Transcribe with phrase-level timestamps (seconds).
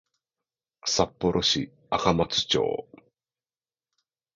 [0.83, 2.87] 札幌市赤松町